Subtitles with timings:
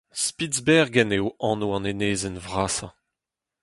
[0.25, 2.93] Spitsbergen eo anv an enezenn vrasañ.